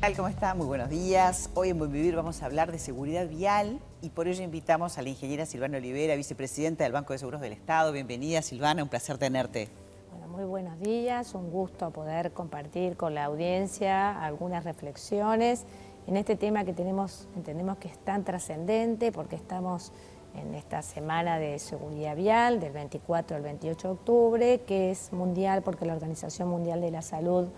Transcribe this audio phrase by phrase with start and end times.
[0.00, 0.16] tal?
[0.16, 0.54] ¿Cómo está?
[0.54, 1.50] Muy buenos días.
[1.52, 5.02] Hoy en Buen Vivir vamos a hablar de seguridad vial y por ello invitamos a
[5.02, 7.92] la ingeniera Silvana Olivera, vicepresidenta del Banco de Seguros del Estado.
[7.92, 9.68] Bienvenida Silvana, un placer tenerte.
[10.10, 15.66] Bueno, muy buenos días, un gusto poder compartir con la audiencia algunas reflexiones
[16.06, 19.92] en este tema que tenemos, entendemos que es tan trascendente porque estamos
[20.34, 25.60] en esta semana de seguridad vial del 24 al 28 de octubre, que es mundial
[25.62, 27.48] porque la Organización Mundial de la Salud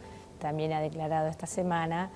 [0.40, 2.10] también ha declarado esta semana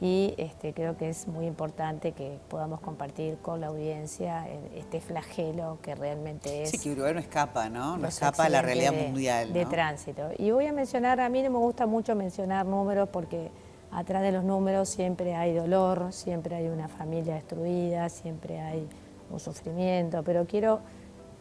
[0.00, 5.78] y este, creo que es muy importante que podamos compartir con la audiencia este flagelo
[5.80, 6.70] que realmente es...
[6.70, 7.96] Sí, que Uruguay no escapa, ¿no?
[7.96, 9.54] No escapa a la realidad mundial.
[9.54, 10.30] De tránsito.
[10.36, 13.50] Y voy a mencionar, a mí no me gusta mucho mencionar números porque
[13.90, 18.86] atrás de los números siempre hay dolor, siempre hay una familia destruida, siempre hay
[19.30, 20.80] un sufrimiento, pero quiero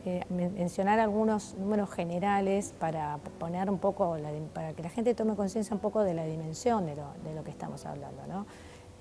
[0.07, 4.15] eh, mencionar algunos números generales para poner un poco,
[4.53, 7.87] para que la gente tome conciencia un poco de la dimensión de lo, que estamos
[7.87, 8.21] hablando.
[8.27, 8.45] ¿no?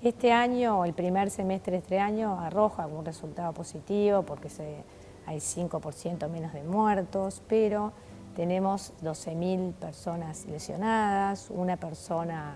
[0.01, 4.83] Este año, el primer semestre de este año, arroja algún resultado positivo porque se,
[5.27, 7.93] hay 5% menos de muertos, pero
[8.35, 12.55] tenemos 12.000 personas lesionadas, una persona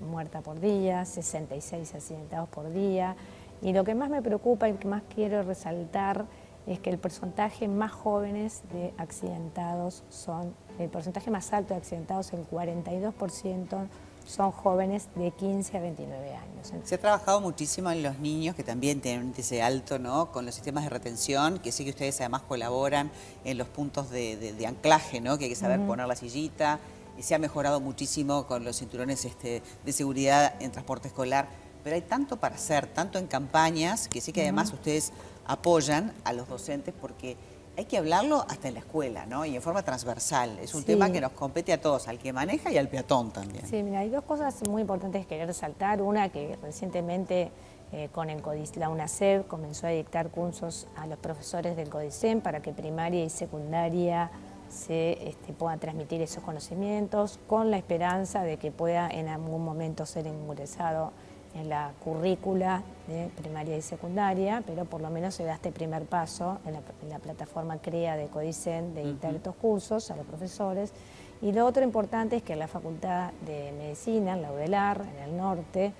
[0.00, 3.16] muerta por día, 66 accidentados por día.
[3.60, 6.24] Y lo que más me preocupa y que más quiero resaltar
[6.66, 12.32] es que el porcentaje más jóvenes de accidentados son, el porcentaje más alto de accidentados,
[12.32, 13.88] el 42%,
[14.26, 16.72] son jóvenes de 15 a 29 años.
[16.84, 20.32] Se ha trabajado muchísimo en los niños que también tienen un índice alto, ¿no?
[20.32, 23.10] Con los sistemas de retención, que sí que ustedes además colaboran
[23.44, 25.38] en los puntos de, anclaje, ¿no?
[25.38, 26.80] Que hay que saber poner la sillita.
[27.16, 31.48] Y se ha mejorado muchísimo con los cinturones este, de seguridad en transporte escolar.
[31.86, 35.12] Pero hay tanto para hacer, tanto en campañas, que sí que además ustedes
[35.46, 37.36] apoyan a los docentes porque
[37.76, 39.44] hay que hablarlo hasta en la escuela, ¿no?
[39.44, 40.58] Y en forma transversal.
[40.58, 43.64] Es un tema que nos compete a todos, al que maneja y al peatón también.
[43.68, 46.02] Sí, mira, hay dos cosas muy importantes que querer resaltar.
[46.02, 47.52] Una, que recientemente
[47.92, 48.42] eh, con el
[48.74, 53.30] la UNACEF comenzó a dictar cursos a los profesores del CODICEM para que primaria y
[53.30, 54.32] secundaria
[54.68, 60.04] se este, puedan transmitir esos conocimientos con la esperanza de que pueda en algún momento
[60.04, 61.12] ser ingresado
[61.56, 66.04] en la currícula de primaria y secundaria, pero por lo menos se da este primer
[66.04, 66.74] paso en
[67.08, 70.92] la, plataforma CREA de Codicen de dictar cursos a los profesores.
[71.40, 75.30] Y lo otro importante es que en la Facultad de Medicina, en la UDELAR, en
[75.30, 75.92] el norte,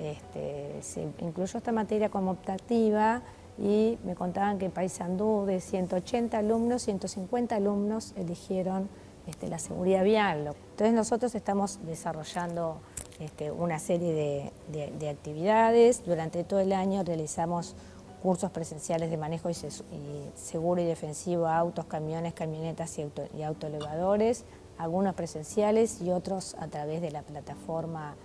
[0.00, 3.22] este, se incluyó esta materia como optativa
[3.58, 8.88] y me contaban que en Paysandú de 180 alumnos, 150 alumnos eligieron
[9.26, 10.54] este, la seguridad vial.
[10.70, 12.80] Entonces nosotros estamos desarrollando
[13.20, 16.04] este, una serie de, actividades.
[16.04, 17.74] Durante todo el año realizamos
[18.22, 19.50] cursos presenciales de manejo
[20.34, 24.44] seguro y defensivo a autos, camiones, camionetas y, auto, y autoelevadores,
[24.78, 28.16] algunos presenciales y otros a través de la plataforma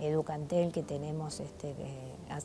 [0.00, 1.74] Educantel que tenemos este,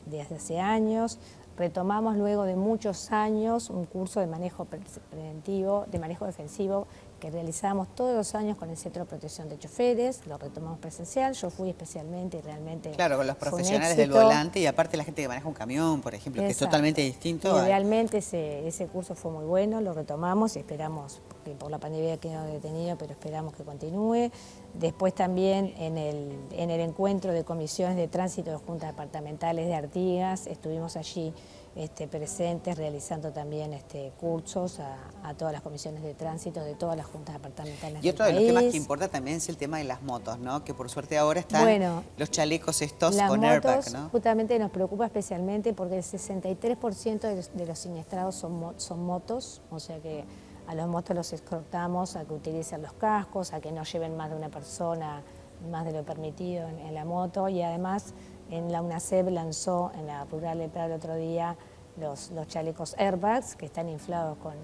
[0.06, 1.18] desde hace años.
[1.56, 4.66] Retomamos luego de muchos años un curso de manejo
[5.10, 6.86] preventivo, de manejo defensivo
[7.24, 11.32] que realizamos todos los años con el Centro de Protección de Choferes, lo retomamos presencial,
[11.32, 15.22] yo fui especialmente y realmente Claro, con los profesionales del volante y aparte la gente
[15.22, 17.62] que maneja un camión, por ejemplo, que es totalmente distinto.
[17.64, 22.18] realmente ese, ese curso fue muy bueno, lo retomamos y esperamos, que por la pandemia
[22.18, 24.30] quedó detenido, pero esperamos que continúe.
[24.74, 29.74] Después también en el, en el encuentro de comisiones de tránsito de juntas departamentales de
[29.74, 31.32] Artigas, estuvimos allí
[31.76, 37.06] este, presentes realizando también este, cursos a, todas las comisiones de tránsito de todas las
[37.06, 40.02] juntas departamentales Y otro de los temas que importa también es el tema de las
[40.02, 40.62] motos, ¿no?
[40.64, 44.08] Que por suerte ahora están los chalecos estos con airbag, ¿no?
[44.10, 49.98] justamente nos preocupa especialmente porque el 63% de los, siniestrados son, son motos, o sea
[49.98, 50.24] que
[50.66, 54.30] a los motos los exhortamos a que utilicen los cascos, a que no lleven más
[54.30, 55.22] de una persona,
[55.70, 57.48] más de lo permitido en la moto.
[57.48, 58.14] Y además
[58.50, 61.56] en la UNACEP lanzó en la Rural de Prado el otro día
[61.96, 64.54] los, los chalecos airbags que están inflados con,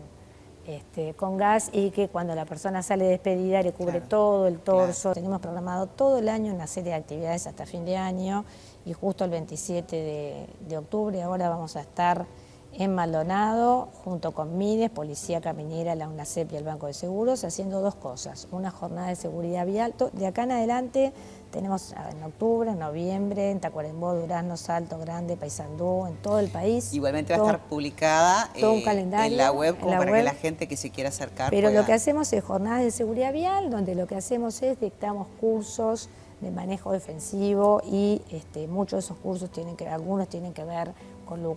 [0.66, 5.12] este, con gas y que cuando la persona sale despedida le cubre todo el torso.
[5.12, 8.44] Tenemos programado todo el año una serie de actividades hasta fin de año
[8.84, 12.26] y justo el 27 de, de octubre ahora vamos a estar
[12.72, 17.80] en Maldonado, junto con MIDES, Policía Caminera, la UNACEP y el Banco de Seguros, haciendo
[17.80, 18.48] dos cosas.
[18.52, 19.94] Una jornada de seguridad vial.
[20.12, 21.12] De acá en adelante
[21.50, 26.92] tenemos en octubre, en noviembre, en Tacuarembó, Durazno, Salto Grande, Paysandú, en todo el país.
[26.92, 30.76] Igualmente va a estar publicada eh, en la web como para que la gente que
[30.76, 34.14] se quiera acercar Pero lo que hacemos es jornadas de seguridad vial, donde lo que
[34.14, 36.08] hacemos es dictamos cursos
[36.40, 40.92] de manejo defensivo y este, muchos de esos cursos tienen que, algunos tienen que ver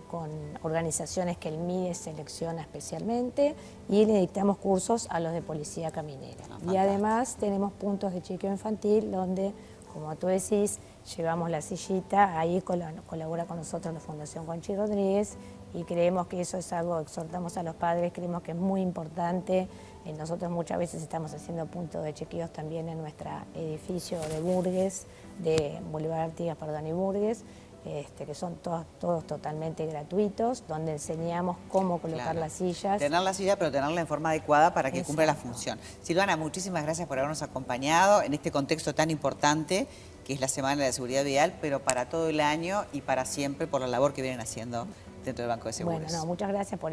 [0.08, 0.30] con,
[0.62, 3.54] organizaciones que el MIDE selecciona especialmente
[3.88, 6.44] y le dictamos cursos a los de policía caminera.
[6.50, 9.52] Ah, y además tenemos puntos de chequeo infantil donde,
[9.92, 10.78] como tú decís,
[11.16, 15.36] llevamos la sillita, ahí colabora con nosotros la Fundación Conchi Rodríguez
[15.74, 19.68] y creemos que eso es algo, exhortamos a los padres, creemos que es muy importante.
[20.04, 25.06] Eh, nosotros muchas veces estamos haciendo puntos de chequeos también en nuestro edificio de Burgues,
[25.40, 27.42] de Bolívar Artigas, perdón, y Burgues,
[27.84, 32.98] este, que son todos, todos totalmente gratuitos, donde enseñamos cómo colocar las sillas.
[32.98, 35.78] Tener la silla, pero tenerla en forma adecuada para que cumpla la función.
[36.02, 39.86] Silvana, muchísimas gracias por habernos acompañado en este contexto tan importante
[40.24, 43.26] que es la Semana de la Seguridad Vial, pero para todo el año y para
[43.26, 44.86] siempre por la labor que vienen haciendo
[45.24, 46.00] dentro del Banco de Seguros.
[46.00, 46.92] Bueno, no, muchas gracias por,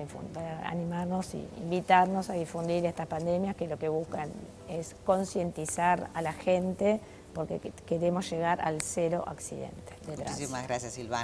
[0.66, 4.30] animarnos y invitarnos a difundir estas pandemias que lo que buscan
[4.68, 7.00] es concientizar a la gente
[7.34, 9.94] porque queremos llegar al cero accidente.
[10.08, 11.20] Muchísimas gracias, Silvana.